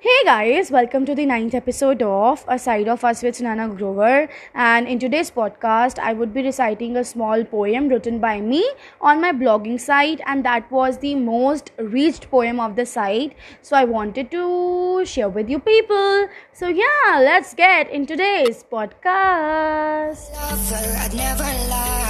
[0.00, 4.28] Hey guys, welcome to the ninth episode of A Side of Us with Sunaina Grover.
[4.54, 8.62] And in today's podcast, I would be reciting a small poem written by me
[9.00, 13.34] on my blogging site, and that was the most reached poem of the site.
[13.60, 16.28] So I wanted to share with you people.
[16.52, 20.32] So yeah, let's get in today's podcast.
[20.32, 22.04] Lover, I'd never lie.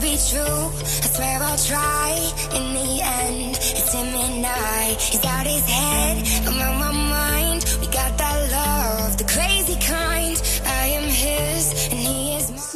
[0.00, 2.32] Be true, I swear I'll try.
[2.56, 4.96] In the end, it's him and I.
[4.98, 7.11] He's out his head, I'm on my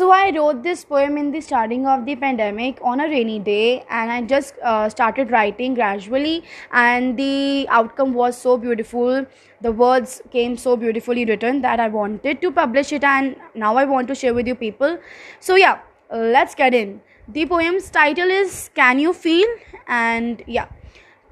[0.06, 3.84] So I wrote this poem in the starting of the pandemic on a rainy day,
[3.90, 9.26] and I just uh, started writing gradually, and the outcome was so beautiful.
[9.62, 13.84] The words came so beautifully written that I wanted to publish it, and now I
[13.84, 14.96] want to share with you people.
[15.40, 15.80] So yeah,
[16.12, 17.00] let's get in.
[17.26, 19.48] The poem's title is "Can You Feel?"
[19.88, 20.68] and yeah,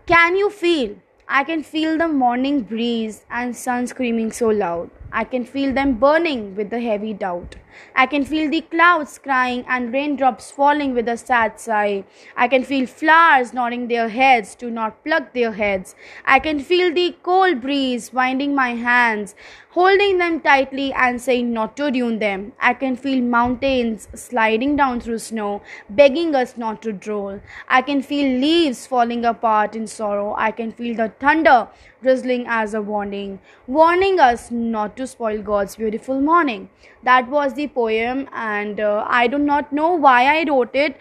[0.06, 0.96] can you feel?
[1.28, 4.90] I can feel the morning breeze and sun screaming so loud.
[5.12, 7.54] I can feel them burning with the heavy doubt.
[7.94, 12.04] I can feel the clouds crying and raindrops falling with a sad sigh.
[12.36, 15.94] I can feel flowers nodding their heads to not pluck their heads.
[16.24, 19.34] I can feel the cold breeze winding my hands,
[19.70, 22.52] holding them tightly and saying not to ruin them.
[22.60, 27.40] I can feel mountains sliding down through snow, begging us not to droll.
[27.68, 30.34] I can feel leaves falling apart in sorrow.
[30.36, 31.68] I can feel the thunder
[32.02, 36.68] drizzling as a warning, warning us not to spoil God's beautiful morning.
[37.02, 40.96] That was the poem, and uh, I do not know why I wrote it,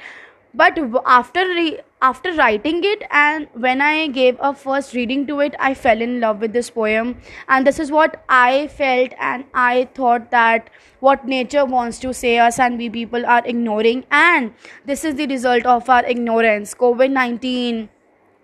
[0.53, 5.55] but after re- after writing it and when I gave a first reading to it,
[5.57, 9.87] I fell in love with this poem, and this is what I felt, and I
[9.95, 14.53] thought that what nature wants to say us and we people are ignoring, and
[14.85, 16.73] this is the result of our ignorance.
[16.75, 17.89] COVID nineteen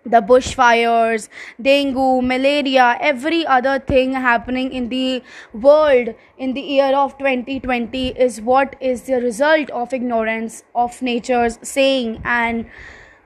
[0.05, 1.29] the bushfires,
[1.61, 5.21] dengue, malaria, every other thing happening in the
[5.53, 11.59] world in the year of 2020 is what is the result of ignorance of nature's
[11.61, 12.21] saying.
[12.23, 12.65] And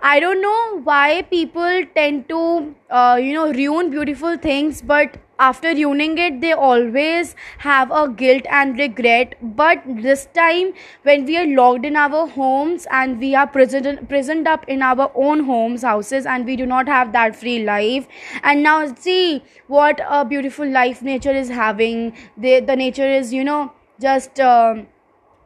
[0.06, 5.74] I don't know why people tend to, uh, you know, ruin beautiful things, but after
[5.74, 9.36] ruining it, they always have a guilt and regret.
[9.42, 14.46] But this time, when we are locked in our homes and we are prisoned, prisoned
[14.46, 18.06] up in our own homes, houses, and we do not have that free life,
[18.44, 22.14] and now see what a beautiful life nature is having.
[22.38, 23.72] The, the nature is, you know,
[24.02, 24.38] just.
[24.42, 24.88] Um,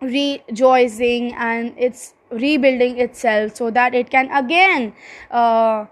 [0.02, 4.94] rejoicing and it's rebuilding itself so that it can again
[5.32, 5.86] uh,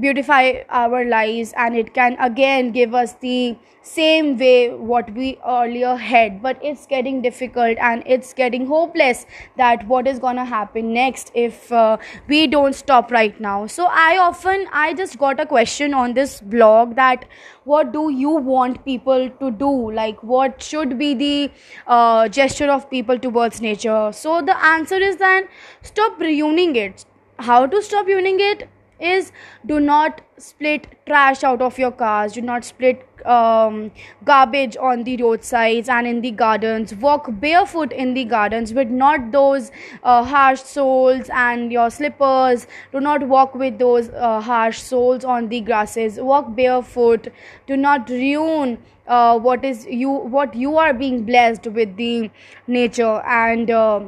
[0.00, 5.94] beautify our lives and it can again give us the same way what we earlier
[5.94, 6.42] had.
[6.42, 11.70] But it's getting difficult and it's getting hopeless that what is gonna happen next if
[11.70, 13.66] uh, we don't stop right now.
[13.66, 17.24] So i often i just got a question on this blog that
[17.64, 19.92] what do you want people to do?
[19.92, 21.50] Like what should be the
[21.86, 24.10] uh, gesture of people towards nature?
[24.12, 25.48] So the answer is that
[25.82, 27.04] stop ruining it.
[27.38, 28.68] How to stop ruining it
[29.04, 29.32] is
[29.66, 32.32] do not split trash out of your cars.
[32.32, 33.90] Do not split um,
[34.24, 36.94] garbage on the roadsides and in the gardens.
[36.94, 39.70] Walk barefoot in the gardens with not those
[40.02, 42.66] uh, harsh soles and your slippers.
[42.92, 46.18] Do not walk with those uh, harsh soles on the grasses.
[46.18, 47.28] Walk barefoot.
[47.66, 52.30] Do not ruin uh, what is you what you are being blessed with the
[52.66, 54.00] nature and uh,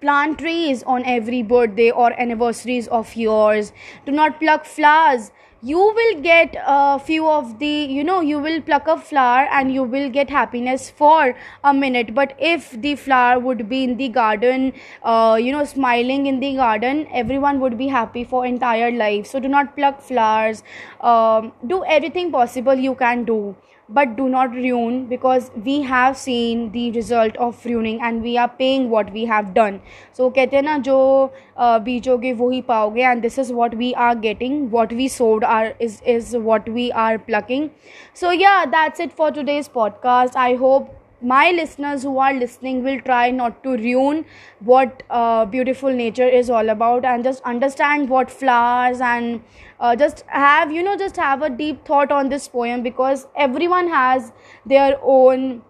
[0.00, 3.72] plant trees on every birthday or anniversaries of yours.
[4.04, 5.32] Do not pluck flowers.
[5.62, 9.72] You will get a few of the you know you will pluck a flower and
[9.72, 11.34] you will get happiness for
[11.64, 12.14] a minute.
[12.14, 16.54] But if the flower would be in the garden uh, you know smiling in the
[16.56, 19.26] garden everyone would be happy for entire life.
[19.26, 20.62] So do not pluck flowers.
[21.00, 23.56] Um, do everything possible you can do
[23.97, 28.47] but do not ruin because we have seen the result of ruining and we are
[28.47, 29.79] paying what we have done
[30.19, 30.97] so कहते हैं ना जो
[31.57, 35.73] uh, बीजोगे वही पाओगे and this is what we are getting what we sowed are
[35.89, 37.69] is is what we are plucking
[38.23, 43.00] so yeah that's it for today's podcast i hope my listeners who are listening will
[43.00, 44.24] try not to ruin
[44.60, 49.42] what uh, beautiful nature is all about and just understand what flowers and
[49.80, 53.88] uh, just have you know just have a deep thought on this poem because everyone
[53.88, 54.32] has
[54.66, 55.62] their own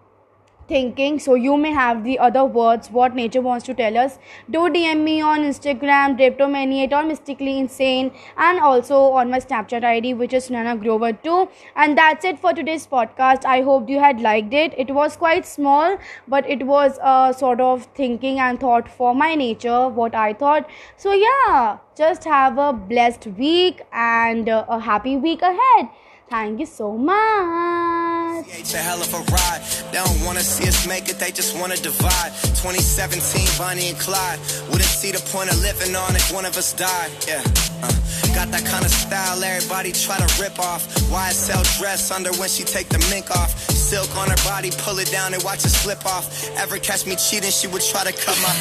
[0.67, 1.19] thinking.
[1.19, 4.17] So you may have the other words what nature wants to tell us.
[4.49, 10.13] Do dm me on instagram drapetomaniate or mystically insane and also on my snapchat id
[10.13, 13.45] which is nana grover 2 and that's it for today's podcast.
[13.45, 14.73] I hope you had liked it.
[14.77, 15.97] It was quite small
[16.27, 20.69] but it was a sort of thinking and thought for my nature what i thought.
[20.97, 25.89] So yeah just have a blessed week and a happy week ahead.
[26.29, 28.06] Thank you so much
[28.45, 29.61] It's a hell of a ride.
[29.91, 32.31] They don't wanna see us make it, they just wanna divide.
[32.61, 34.39] 2017, Bonnie and Clyde.
[34.69, 37.11] Wouldn't see the point of living on if one of us died.
[37.27, 37.41] Yeah.
[37.81, 37.93] Uh,
[38.33, 40.85] got that kind of style everybody try to rip off.
[41.09, 43.57] YSL dress under when she take the mink off.
[43.69, 46.25] Silk on her body, pull it down and watch it slip off.
[46.57, 48.53] Ever catch me cheating, she would try to cut my